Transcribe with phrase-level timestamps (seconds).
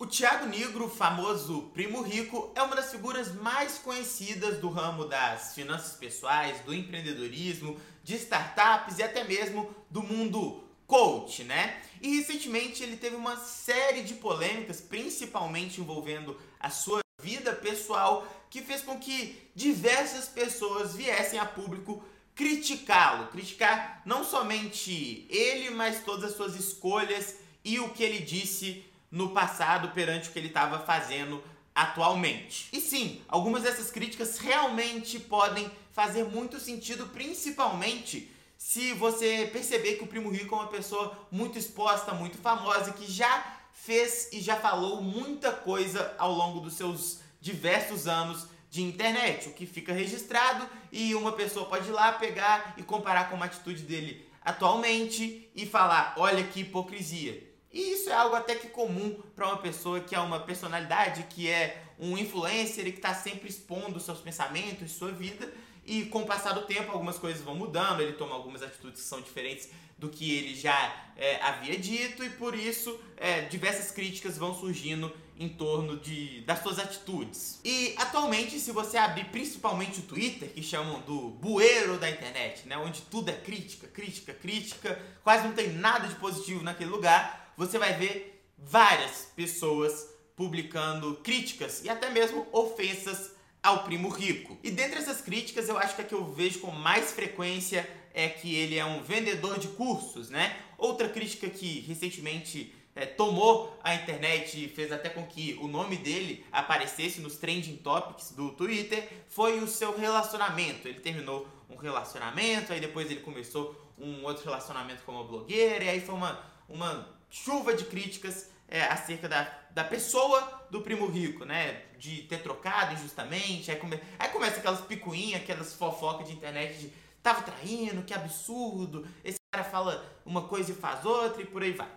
[0.00, 5.56] O Thiago Negro, famoso primo rico, é uma das figuras mais conhecidas do ramo das
[5.56, 11.82] finanças pessoais, do empreendedorismo, de startups e até mesmo do mundo coach, né?
[12.00, 18.62] E recentemente ele teve uma série de polêmicas, principalmente envolvendo a sua vida pessoal, que
[18.62, 22.04] fez com que diversas pessoas viessem a público
[22.36, 27.34] criticá-lo, criticar não somente ele, mas todas as suas escolhas
[27.64, 31.42] e o que ele disse no passado perante o que ele estava fazendo
[31.74, 32.68] atualmente.
[32.72, 40.04] E sim, algumas dessas críticas realmente podem fazer muito sentido, principalmente se você perceber que
[40.04, 44.56] o Primo Rico é uma pessoa muito exposta, muito famosa, que já fez e já
[44.56, 50.68] falou muita coisa ao longo dos seus diversos anos de internet, o que fica registrado
[50.90, 55.64] e uma pessoa pode ir lá pegar e comparar com uma atitude dele atualmente e
[55.64, 57.47] falar: olha que hipocrisia.
[57.72, 61.48] E isso é algo até que comum para uma pessoa que é uma personalidade, que
[61.48, 65.52] é um influencer e que está sempre expondo seus pensamentos, sua vida.
[65.84, 69.06] E com o passar do tempo, algumas coisas vão mudando, ele toma algumas atitudes que
[69.06, 74.38] são diferentes do que ele já é, havia dito, e por isso é, diversas críticas
[74.38, 77.60] vão surgindo em torno de, das suas atitudes.
[77.64, 82.76] E atualmente, se você abrir principalmente o Twitter, que chamam do bueiro da internet, né,
[82.76, 87.76] onde tudo é crítica, crítica, crítica, quase não tem nada de positivo naquele lugar, você
[87.76, 94.56] vai ver várias pessoas publicando críticas e até mesmo ofensas ao primo rico.
[94.62, 98.28] E dentre essas críticas, eu acho que a que eu vejo com mais frequência é
[98.28, 100.56] que ele é um vendedor de cursos, né?
[100.78, 105.96] Outra crítica que recentemente é, tomou a internet e fez até com que o nome
[105.96, 110.86] dele aparecesse nos trending topics do Twitter foi o seu relacionamento.
[110.86, 115.88] Ele terminou um relacionamento, aí depois ele começou um outro relacionamento com uma blogueira, e
[115.88, 121.44] aí foi uma, uma chuva de críticas é, acerca da, da pessoa do primo rico,
[121.44, 121.82] né?
[121.98, 123.70] De ter trocado injustamente.
[123.70, 129.06] Aí, come, aí começa aquelas picuinhas, aquelas fofocas de internet de tava traindo, que absurdo.
[129.24, 131.88] Esse cara fala uma coisa e faz outra e por aí vai.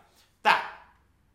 [0.41, 0.89] Tá.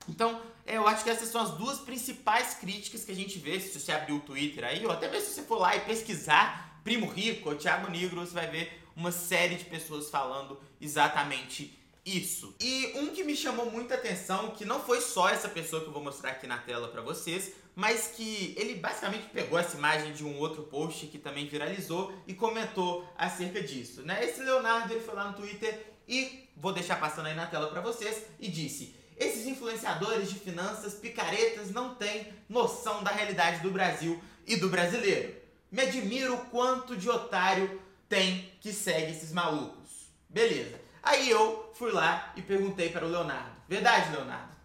[0.09, 3.59] Então, é, eu acho que essas são as duas principais críticas que a gente vê
[3.61, 6.81] se você abrir o Twitter aí, ou até mesmo se você for lá e pesquisar
[6.85, 11.77] Primo Rico ou Thiago Negro, você vai ver uma série de pessoas falando exatamente
[12.07, 12.55] isso.
[12.61, 15.93] E um que me chamou muita atenção, que não foi só essa pessoa que eu
[15.93, 20.25] vou mostrar aqui na tela para vocês, mas que ele basicamente pegou essa imagem de
[20.25, 24.25] um outro post que também viralizou e comentou acerca disso, né?
[24.25, 27.81] Esse Leonardo ele foi lá no Twitter e vou deixar passando aí na tela para
[27.81, 34.23] vocês e disse: "Esses influenciadores de finanças picaretas não têm noção da realidade do Brasil
[34.47, 35.35] e do brasileiro.
[35.71, 40.86] Me admiro o quanto de otário tem que segue esses malucos." Beleza.
[41.07, 43.53] Aí eu fui lá e perguntei para o Leonardo.
[43.69, 44.57] Verdade, Leonardo?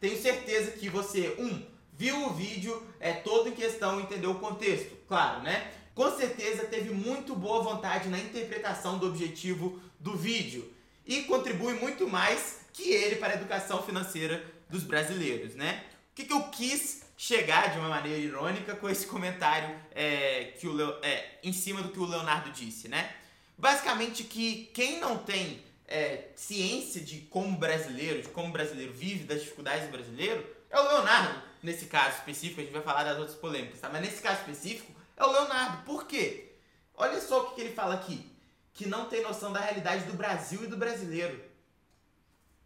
[0.00, 4.94] tenho certeza que você, um, viu o vídeo é todo em questão, entendeu o contexto,
[5.06, 5.72] claro, né?
[5.94, 10.68] Com certeza teve muito boa vontade na interpretação do objetivo do vídeo
[11.06, 15.84] e contribui muito mais que ele para a educação financeira dos brasileiros, né?
[16.10, 20.66] O que, que eu quis chegar de uma maneira irônica com esse comentário é, que
[20.66, 23.14] o Leo, é, em cima do que o Leonardo disse, né?
[23.56, 25.62] Basicamente que quem não tem
[25.94, 30.88] é, ciência de como brasileiro, de como brasileiro vive, das dificuldades do brasileiro, é o
[30.88, 31.40] Leonardo.
[31.62, 33.88] Nesse caso específico, a gente vai falar das outras polêmicas, tá?
[33.88, 35.84] Mas nesse caso específico, é o Leonardo.
[35.84, 36.56] Por quê?
[36.96, 38.28] Olha só o que, que ele fala aqui.
[38.72, 41.40] Que não tem noção da realidade do Brasil e do brasileiro.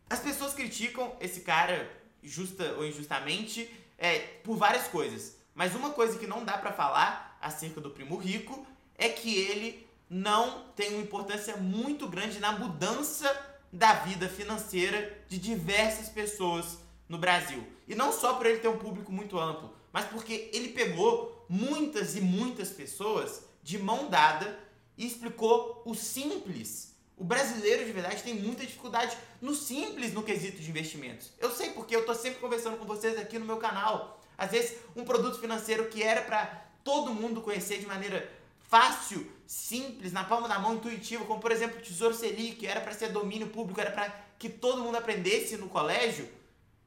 [0.09, 1.91] As pessoas criticam esse cara,
[2.23, 5.37] justa ou injustamente, é, por várias coisas.
[5.55, 9.87] Mas uma coisa que não dá para falar acerca do primo rico é que ele
[10.09, 13.31] não tem uma importância muito grande na mudança
[13.73, 17.67] da vida financeira de diversas pessoas no Brasil.
[17.87, 22.17] E não só por ele ter um público muito amplo, mas porque ele pegou muitas
[22.17, 24.59] e muitas pessoas de mão dada
[24.97, 26.95] e explicou o simples.
[27.17, 31.33] O brasileiro de verdade tem muita dificuldade no simples no quesito de investimentos.
[31.39, 34.21] Eu sei porque eu estou sempre conversando com vocês aqui no meu canal.
[34.37, 36.47] Às vezes, um produto financeiro que era para
[36.85, 38.31] todo mundo conhecer de maneira
[38.69, 42.93] fácil, simples, na palma da mão, intuitivo, como por exemplo o Tesouro Selic, era para
[42.93, 46.29] ser domínio público, era para que todo mundo aprendesse no colégio,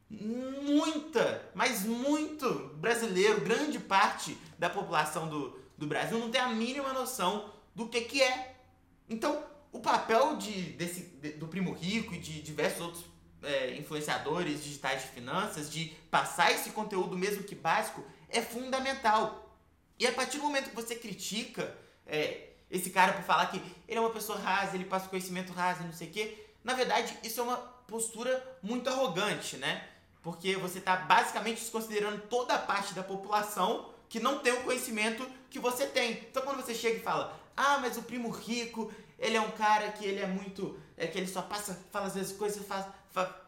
[0.10, 6.94] muita, mas muito brasileiro, grande parte da população do, do Brasil não tem a mínima
[6.94, 8.56] noção do que, que é.
[9.10, 13.06] Então, o papel de, desse, de, do Primo Rico e de diversos outros
[13.42, 19.50] é, influenciadores digitais de finanças, de passar esse conteúdo mesmo que básico, é fundamental.
[20.01, 21.77] E a partir do momento que você critica
[22.07, 25.83] é, esse cara por falar que ele é uma pessoa rasa, ele passa conhecimento raso,
[25.83, 29.88] não sei o quê, na verdade isso é uma postura muito arrogante, né?
[30.24, 35.24] Porque você está basicamente desconsiderando toda a parte da população que não tem o conhecimento
[35.51, 36.13] que você tem.
[36.13, 39.92] Então quando você chega e fala, ah, mas o primo rico, ele é um cara
[39.92, 40.80] que ele é muito.
[40.98, 42.88] É que ele só passa, fala às vezes coisas, faz,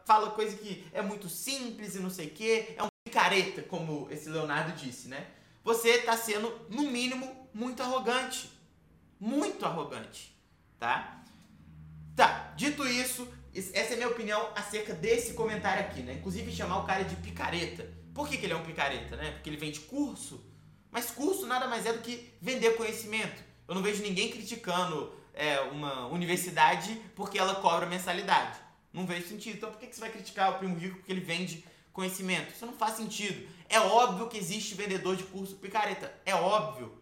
[0.04, 2.76] fala coisa que é muito simples e não sei o quê.
[2.76, 5.26] É um picareta, como esse Leonardo disse, né?
[5.64, 8.52] Você está sendo, no mínimo, muito arrogante.
[9.18, 10.36] Muito arrogante,
[10.78, 11.24] tá?
[12.14, 16.14] Tá, dito isso, essa é a minha opinião acerca desse comentário aqui, né?
[16.14, 17.88] Inclusive chamar o cara de picareta.
[18.12, 19.30] Por que, que ele é um picareta, né?
[19.32, 20.44] Porque ele vende curso.
[20.90, 23.42] Mas curso nada mais é do que vender conhecimento.
[23.66, 28.58] Eu não vejo ninguém criticando é, uma universidade porque ela cobra mensalidade.
[28.92, 29.56] Não vejo sentido.
[29.56, 32.52] Então por que, que você vai criticar o primo rico porque ele vende conhecimento?
[32.52, 33.48] Isso não faz sentido.
[33.70, 36.12] É óbvio que existe vendedor de curso picareta.
[36.26, 36.92] É óbvio.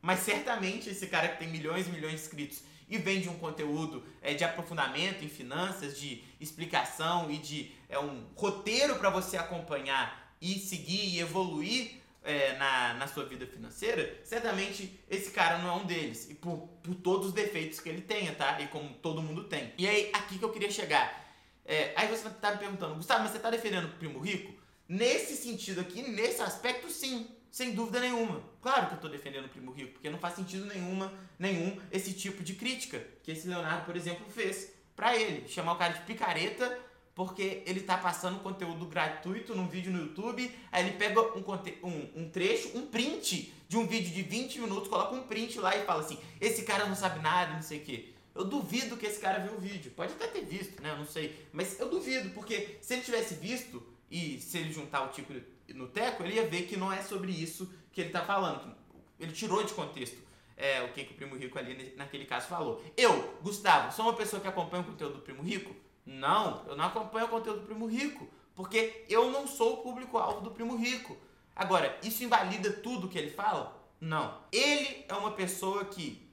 [0.00, 4.04] Mas certamente esse cara que tem milhões e milhões de inscritos e vende um conteúdo
[4.22, 10.34] é, de aprofundamento em finanças, de explicação e de é, um roteiro para você acompanhar
[10.40, 15.72] e seguir e evoluir é, na, na sua vida financeira, certamente esse cara não é
[15.82, 16.28] um deles.
[16.28, 18.60] E por, por todos os defeitos que ele tenha, tá?
[18.60, 19.72] E como todo mundo tem.
[19.78, 21.25] E aí, aqui que eu queria chegar.
[21.66, 24.54] É, aí você tá me perguntando, Gustavo, mas você tá defendendo o primo rico?
[24.88, 27.28] Nesse sentido aqui, nesse aspecto, sim.
[27.50, 28.42] Sem dúvida nenhuma.
[28.60, 32.12] Claro que eu estou defendendo o primo rico, porque não faz sentido nenhuma, nenhum esse
[32.12, 35.48] tipo de crítica que esse Leonardo, por exemplo, fez para ele.
[35.48, 36.78] Chamar o cara de picareta
[37.16, 41.42] porque ele está passando conteúdo gratuito num vídeo no YouTube, aí ele pega um,
[41.82, 45.74] um, um, trecho, um print de um vídeo de 20 minutos, coloca um print lá
[45.74, 48.12] e fala assim, esse cara não sabe nada, não sei o quê.
[48.36, 49.90] Eu duvido que esse cara viu o vídeo.
[49.92, 50.90] Pode até ter visto, né?
[50.90, 51.46] Eu não sei.
[51.52, 55.32] Mas eu duvido, porque se ele tivesse visto, e se ele juntar o tipo
[55.74, 58.74] no teco, ele ia ver que não é sobre isso que ele está falando.
[59.18, 62.82] Ele tirou de contexto é, o que, que o Primo Rico ali naquele caso falou.
[62.96, 65.76] Eu, Gustavo, sou uma pessoa que acompanha o conteúdo do Primo Rico?
[66.04, 70.40] Não, eu não acompanho o conteúdo do Primo Rico, porque eu não sou o público-alvo
[70.40, 71.16] do Primo Rico.
[71.54, 73.76] Agora, isso invalida tudo que ele fala?
[74.00, 74.40] Não.
[74.50, 76.25] Ele é uma pessoa que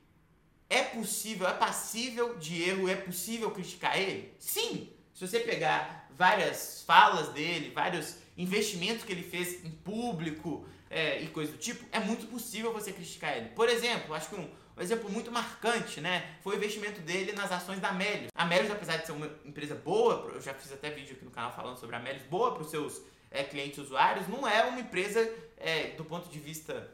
[0.73, 4.33] é possível, é passível de erro, é possível criticar ele?
[4.39, 4.89] Sim.
[5.13, 11.27] Se você pegar várias falas dele, vários investimentos que ele fez em público é, e
[11.27, 13.49] coisa do tipo, é muito possível você criticar ele.
[13.49, 17.51] Por exemplo, acho que um, um exemplo muito marcante, né, foi o investimento dele nas
[17.51, 18.29] ações da Melius.
[18.35, 21.31] A Melius, apesar de ser uma empresa boa, eu já fiz até vídeo aqui no
[21.31, 24.79] canal falando sobre a Melius, boa para os seus é, clientes usuários, não é uma
[24.79, 25.19] empresa
[25.57, 26.89] é, do ponto de vista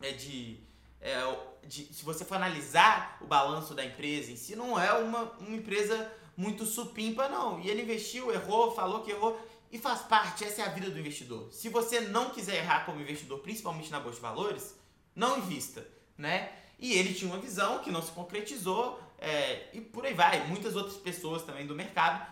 [0.00, 0.58] é, de,
[1.02, 5.24] é, de, se você for analisar o balanço da empresa em si, não é uma,
[5.38, 7.60] uma empresa muito supimpa, não.
[7.60, 9.38] E ele investiu, errou, falou que errou.
[9.70, 11.50] E faz parte, essa é a vida do investidor.
[11.50, 14.78] Se você não quiser errar como investidor, principalmente na bolsa de valores,
[15.14, 16.52] não invista, né?
[16.78, 20.46] E ele tinha uma visão que não se concretizou é, e por aí vai.
[20.46, 22.26] Muitas outras pessoas também do mercado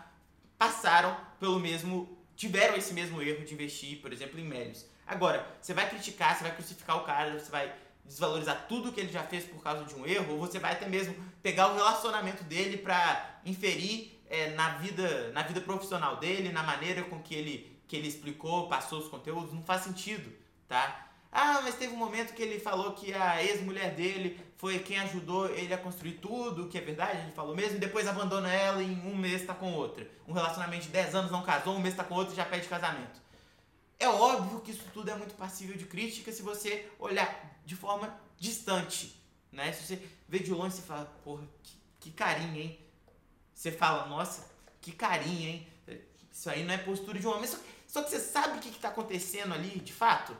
[0.57, 4.85] passaram pelo mesmo, tiveram esse mesmo erro de investir, por exemplo, em médios.
[5.07, 7.73] Agora, você vai criticar, você vai crucificar o cara, você vai
[8.05, 10.87] desvalorizar tudo que ele já fez por causa de um erro, ou você vai até
[10.87, 16.63] mesmo pegar o relacionamento dele para inferir é, na, vida, na vida profissional dele, na
[16.63, 20.31] maneira com que ele, que ele explicou, passou os conteúdos, não faz sentido,
[20.67, 21.07] tá?
[21.31, 25.49] Ah, mas teve um momento que ele falou que a ex-mulher dele foi quem ajudou
[25.49, 28.91] ele a construir tudo, que é verdade, gente falou mesmo, e depois abandona ela e
[28.91, 30.05] em um mês tá com outra.
[30.27, 32.67] Um relacionamento de 10 anos não casou, um mês tá com outra e já pede
[32.67, 33.20] casamento.
[34.01, 38.19] É óbvio que isso tudo é muito passível de crítica se você olhar de forma
[38.35, 39.15] distante,
[39.51, 39.71] né?
[39.71, 42.79] Se você vê de longe e fala, porra, que, que carinha, hein?
[43.53, 44.49] Você fala, nossa,
[44.81, 45.67] que carinha, hein?
[46.31, 47.47] Isso aí não é postura de um homem.
[47.47, 50.35] Só, só que você sabe o que está acontecendo ali, de fato?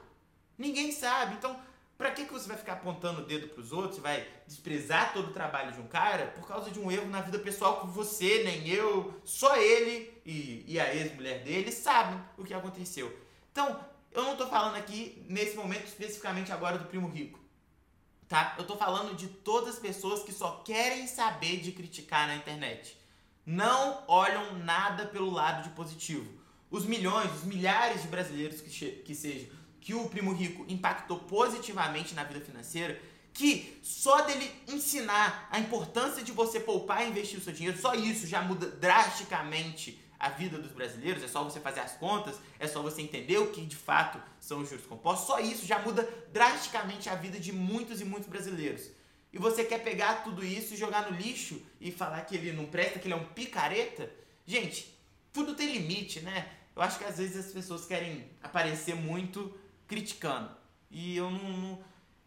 [0.57, 1.35] Ninguém sabe.
[1.35, 1.61] Então,
[1.99, 3.97] para que, que você vai ficar apontando o dedo para os outros?
[3.97, 7.21] Você vai desprezar todo o trabalho de um cara por causa de um erro na
[7.21, 12.43] vida pessoal que você, nem eu, só ele e, e a ex-mulher dele sabem o
[12.43, 13.29] que aconteceu.
[13.51, 13.79] Então,
[14.11, 17.39] eu não estou falando aqui, nesse momento, especificamente agora do primo rico.
[18.27, 18.55] Tá?
[18.57, 22.97] Eu estou falando de todas as pessoas que só querem saber de criticar na internet.
[23.45, 26.39] Não olham nada pelo lado de positivo.
[26.69, 29.49] Os milhões, os milhares de brasileiros que, que seja
[29.81, 33.01] que o primo rico impactou positivamente na vida financeira,
[33.33, 37.95] que só dele ensinar a importância de você poupar e investir o seu dinheiro, só
[37.95, 42.67] isso já muda drasticamente a vida dos brasileiros, é só você fazer as contas, é
[42.67, 46.07] só você entender o que de fato são os juros compostos, só isso já muda
[46.31, 48.87] drasticamente a vida de muitos e muitos brasileiros.
[49.33, 52.67] E você quer pegar tudo isso e jogar no lixo e falar que ele não
[52.67, 54.11] presta, que ele é um picareta?
[54.45, 54.95] Gente,
[55.33, 56.51] tudo tem limite, né?
[56.75, 60.51] Eu acho que às vezes as pessoas querem aparecer muito criticando.
[60.91, 61.83] E eu não, não,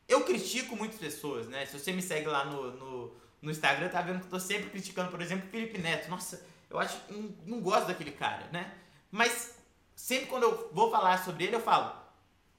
[0.08, 1.64] Eu critico muitas pessoas, né?
[1.64, 4.70] Se você me segue lá no, no, no Instagram, tá vendo que eu tô sempre
[4.70, 6.10] criticando, por exemplo, Felipe Neto.
[6.10, 6.44] Nossa,
[6.75, 7.00] eu acho.
[7.09, 8.73] Não, não gosto daquele cara, né?
[9.11, 9.54] Mas
[9.95, 11.95] sempre quando eu vou falar sobre ele, eu falo,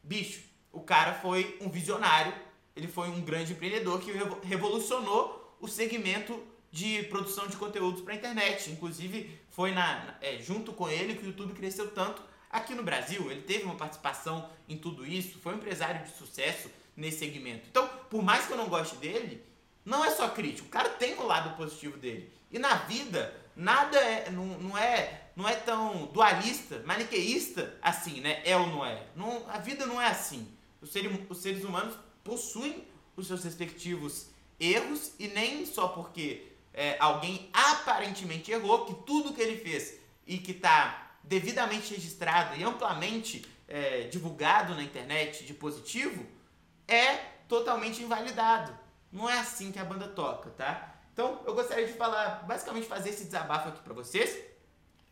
[0.02, 0.42] bicho,
[0.72, 2.34] o cara foi um visionário,
[2.76, 4.12] ele foi um grande empreendedor que
[4.44, 6.42] revolucionou o segmento
[6.72, 8.70] de produção de conteúdos para a internet.
[8.72, 13.32] Inclusive, foi na, é, junto com ele que o YouTube cresceu tanto aqui no Brasil.
[13.32, 17.68] Ele teve uma participação em tudo isso, foi um empresário de sucesso nesse segmento.
[17.70, 19.42] Então, por mais que eu não goste dele,
[19.86, 20.68] não é só crítico.
[20.68, 22.32] O cara tem o lado positivo dele.
[22.52, 28.42] E na vida, nada é, não, não é não é tão dualista, maniqueísta assim, né?
[28.46, 29.06] É ou não é?
[29.16, 30.48] Não, a vida não é assim.
[30.82, 34.28] Os seres, os seres humanos possuem os seus respectivos
[34.60, 40.38] erros e nem só porque é, alguém aparentemente errou, que tudo que ele fez e
[40.38, 46.26] que está devidamente registrado e amplamente é, divulgado na internet de positivo,
[46.88, 47.16] é
[47.48, 48.78] totalmente invalidado.
[49.12, 50.95] Não é assim que a banda toca, tá?
[51.16, 54.38] Então eu gostaria de falar, basicamente fazer esse desabafo aqui para vocês.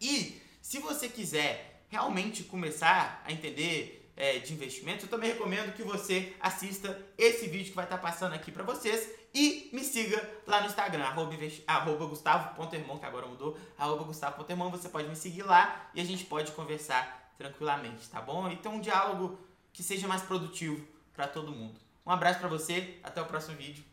[0.01, 5.81] E se você quiser realmente começar a entender é, de investimento, eu também recomendo que
[5.81, 10.60] você assista esse vídeo que vai estar passando aqui para vocês e me siga lá
[10.60, 15.89] no Instagram, arroba, arroba gustavo.irmão, que agora mudou, arroba gustavo.irmão, você pode me seguir lá
[15.93, 18.50] e a gente pode conversar tranquilamente, tá bom?
[18.50, 19.39] Então um diálogo
[19.72, 21.79] que seja mais produtivo para todo mundo.
[22.05, 23.86] Um abraço para você, até o próximo vídeo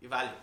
[0.00, 0.34] e valeu!